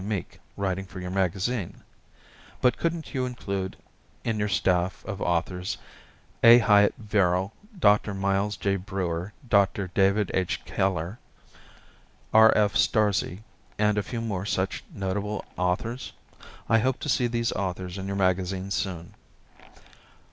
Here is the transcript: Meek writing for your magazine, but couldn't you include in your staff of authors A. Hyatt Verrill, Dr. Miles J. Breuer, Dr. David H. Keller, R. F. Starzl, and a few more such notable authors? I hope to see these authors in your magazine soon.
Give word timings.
Meek 0.03 0.39
writing 0.57 0.85
for 0.85 0.99
your 0.99 1.11
magazine, 1.11 1.83
but 2.59 2.75
couldn't 2.75 3.13
you 3.13 3.23
include 3.27 3.77
in 4.23 4.39
your 4.39 4.47
staff 4.47 5.05
of 5.05 5.21
authors 5.21 5.77
A. 6.43 6.57
Hyatt 6.57 6.95
Verrill, 6.97 7.53
Dr. 7.77 8.15
Miles 8.15 8.57
J. 8.57 8.77
Breuer, 8.77 9.31
Dr. 9.47 9.89
David 9.89 10.31
H. 10.33 10.65
Keller, 10.65 11.19
R. 12.33 12.51
F. 12.57 12.73
Starzl, 12.75 13.41
and 13.77 13.95
a 13.95 14.01
few 14.01 14.21
more 14.21 14.43
such 14.43 14.83
notable 14.91 15.45
authors? 15.55 16.13
I 16.67 16.79
hope 16.79 16.99
to 17.01 17.07
see 17.07 17.27
these 17.27 17.51
authors 17.53 17.99
in 17.99 18.07
your 18.07 18.15
magazine 18.15 18.71
soon. 18.71 19.13